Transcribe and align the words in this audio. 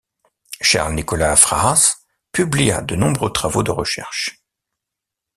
Charles 0.61 0.95
Nicolas 0.95 1.35
Fraas 1.35 1.99
publia 2.31 2.81
de 2.81 2.95
nombreux 2.95 3.31
travaux 3.31 3.61
de 3.61 3.69
recherches. 3.69 4.41